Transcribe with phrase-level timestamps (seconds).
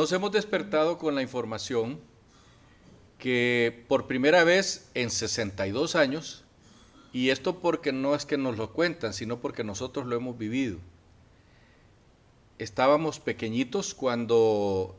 [0.00, 2.00] Nos hemos despertado con la información
[3.18, 6.42] que por primera vez en 62 años,
[7.12, 10.78] y esto porque no es que nos lo cuentan, sino porque nosotros lo hemos vivido.
[12.56, 14.96] Estábamos pequeñitos cuando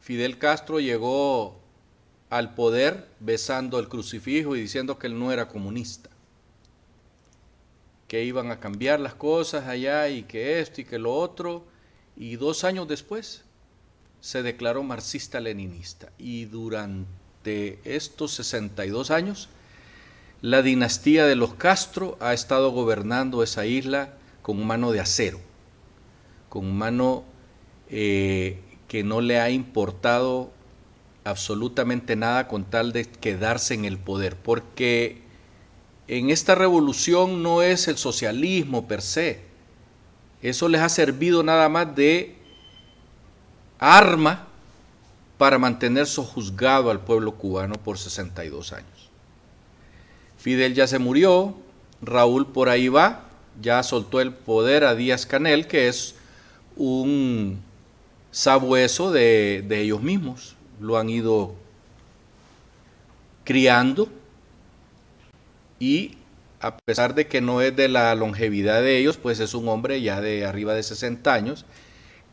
[0.00, 1.60] Fidel Castro llegó
[2.28, 6.10] al poder besando el crucifijo y diciendo que él no era comunista,
[8.08, 11.62] que iban a cambiar las cosas allá y que esto y que lo otro,
[12.16, 13.44] y dos años después
[14.20, 16.10] se declaró marxista-leninista.
[16.18, 19.48] Y durante estos 62 años
[20.42, 25.38] la dinastía de los Castro ha estado gobernando esa isla con mano de acero,
[26.48, 27.24] con mano
[27.90, 30.50] eh, que no le ha importado
[31.24, 35.20] absolutamente nada con tal de quedarse en el poder, porque
[36.08, 39.42] en esta revolución no es el socialismo per se,
[40.40, 42.39] eso les ha servido nada más de
[43.80, 44.46] arma
[45.38, 49.10] para mantener sojuzgado al pueblo cubano por 62 años.
[50.36, 51.56] Fidel ya se murió,
[52.02, 53.24] Raúl por ahí va,
[53.60, 56.14] ya soltó el poder a Díaz Canel, que es
[56.76, 57.60] un
[58.30, 61.54] sabueso de, de ellos mismos, lo han ido
[63.44, 64.08] criando
[65.78, 66.16] y
[66.60, 70.02] a pesar de que no es de la longevidad de ellos, pues es un hombre
[70.02, 71.64] ya de arriba de 60 años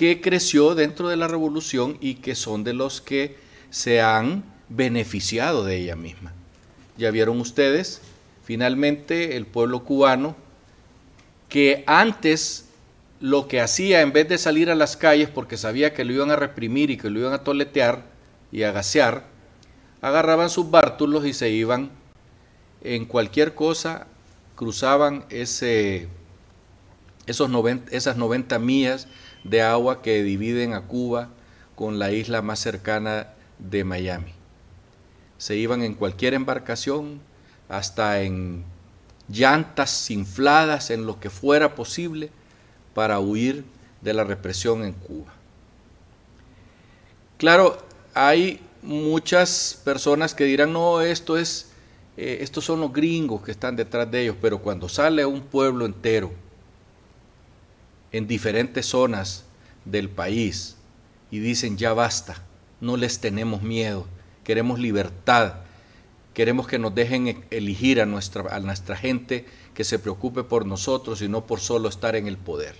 [0.00, 3.36] que creció dentro de la revolución y que son de los que
[3.68, 6.32] se han beneficiado de ella misma.
[6.96, 8.00] Ya vieron ustedes,
[8.42, 10.36] finalmente el pueblo cubano,
[11.50, 12.70] que antes
[13.20, 16.30] lo que hacía en vez de salir a las calles porque sabía que lo iban
[16.30, 18.02] a reprimir y que lo iban a toletear
[18.50, 19.26] y a gasear,
[20.00, 21.90] agarraban sus bártulos y se iban
[22.82, 24.06] en cualquier cosa,
[24.56, 26.08] cruzaban ese,
[27.30, 27.50] esos
[27.90, 29.06] esas 90 millas
[29.44, 31.28] de agua que dividen a Cuba
[31.74, 34.32] con la isla más cercana de Miami.
[35.38, 37.20] Se iban en cualquier embarcación,
[37.68, 38.64] hasta en
[39.28, 42.30] llantas infladas, en lo que fuera posible,
[42.94, 43.64] para huir
[44.02, 45.32] de la represión en Cuba.
[47.38, 47.78] Claro,
[48.12, 51.70] hay muchas personas que dirán, no, esto es,
[52.16, 55.86] eh, estos son los gringos que están detrás de ellos, pero cuando sale un pueblo
[55.86, 56.32] entero
[58.12, 59.44] en diferentes zonas
[59.84, 60.76] del país
[61.30, 62.42] y dicen, ya basta,
[62.80, 64.06] no les tenemos miedo,
[64.44, 65.54] queremos libertad,
[66.34, 70.66] queremos que nos dejen e-, elegir a nuestra, a nuestra gente que se preocupe por
[70.66, 72.74] nosotros y no por solo estar en el poder.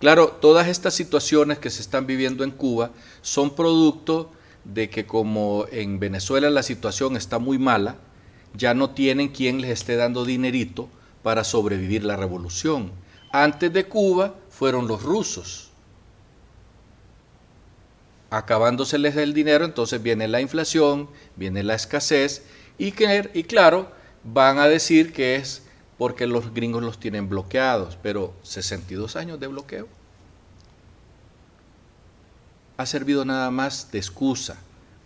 [0.00, 2.90] Claro, todas estas situaciones que se están viviendo en Cuba
[3.20, 4.32] son producto
[4.64, 7.96] de que como en Venezuela la situación está muy mala,
[8.54, 10.88] ya no tienen quien les esté dando dinerito
[11.22, 12.90] para sobrevivir la revolución.
[13.32, 15.70] Antes de Cuba fueron los rusos.
[18.28, 22.44] Acabándoseles el dinero, entonces viene la inflación, viene la escasez
[22.78, 22.94] y,
[23.34, 23.90] y claro,
[24.22, 25.62] van a decir que es
[25.98, 29.88] porque los gringos los tienen bloqueados, pero 62 años de bloqueo
[32.76, 34.56] ha servido nada más de excusa,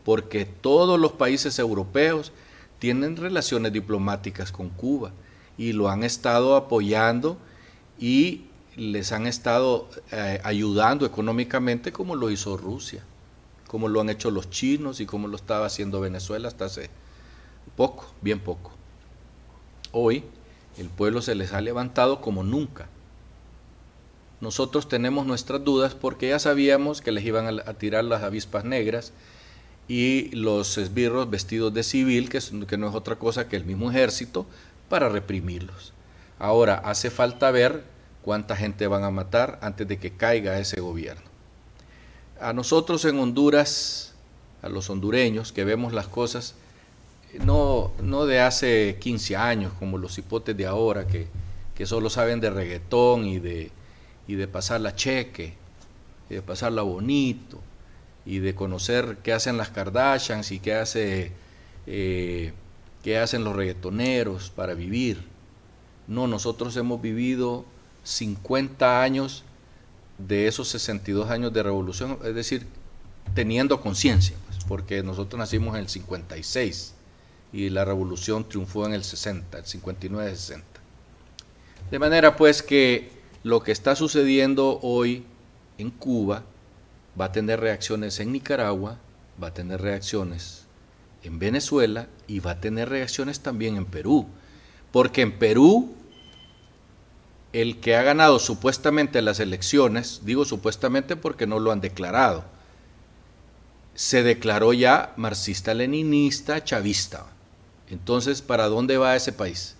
[0.04, 2.32] porque todos los países europeos
[2.78, 5.12] tienen relaciones diplomáticas con Cuba
[5.59, 7.38] y lo han estado apoyando
[7.99, 8.45] y
[8.77, 13.03] les han estado eh, ayudando económicamente como lo hizo Rusia,
[13.67, 16.91] como lo han hecho los chinos y como lo estaba haciendo Venezuela hasta hace
[17.77, 18.73] poco, bien poco.
[19.93, 20.25] Hoy
[20.77, 22.89] el pueblo se les ha levantado como nunca.
[24.41, 29.13] Nosotros tenemos nuestras dudas porque ya sabíamos que les iban a, tirar las avispas negras
[29.89, 33.91] y los esbirros vestidos de civil, que, que no es otra cosa que el mismo
[33.91, 34.45] ejército,
[34.91, 35.95] para reprimirlos.
[36.38, 37.84] Ahora hace falta ver
[38.22, 41.22] cuánta gente van a matar antes de que caiga ese gobierno.
[42.41, 44.15] A nosotros en Honduras,
[44.62, 46.54] a los hondureños que vemos las cosas,
[47.44, 51.28] no, no de hace 15 años, como los hipotes de ahora, que,
[51.74, 53.71] que solo saben de reggaetón y de,
[54.27, 55.54] y de pasarla cheque,
[56.28, 57.60] y de pasarla bonito,
[58.24, 61.32] y de conocer qué hacen las Kardashians y qué, hace,
[61.86, 62.53] eh,
[63.03, 65.35] qué hacen los reggaetoneros para vivir.
[66.08, 67.64] No, nosotros hemos vivido
[68.04, 69.44] 50 años
[70.18, 72.66] de esos 62 años de revolución, es decir,
[73.34, 76.94] teniendo conciencia, pues, porque nosotros nacimos en el 56
[77.53, 80.62] y la revolución triunfó en el 60, el 59-60.
[81.91, 83.10] De manera pues que
[83.42, 85.24] lo que está sucediendo hoy
[85.78, 86.42] en Cuba
[87.18, 88.98] va a tener reacciones en Nicaragua,
[89.42, 90.64] va a tener reacciones
[91.22, 94.26] en Venezuela y va a tener reacciones también en Perú,
[94.92, 95.94] porque en Perú
[97.56, 102.44] el que ha ganado supuestamente las elecciones, digo supuestamente porque no lo han declarado,
[103.94, 107.24] se declaró ya marxista-leninista, chavista.
[107.88, 109.74] Entonces, ¿para dónde va ese país?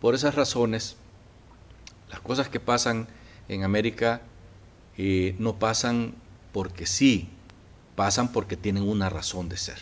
[0.00, 0.96] Por esas razones,
[2.10, 3.06] las cosas que pasan
[3.46, 4.22] en América
[4.98, 6.12] eh, no pasan
[6.52, 7.28] porque sí,
[7.94, 9.78] pasan porque tienen una razón de ser.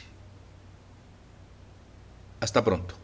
[2.40, 2.96] Hasta pronto.